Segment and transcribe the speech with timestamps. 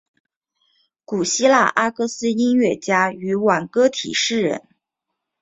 [1.05, 4.67] 古希腊阿哥斯音乐家与挽歌体诗人。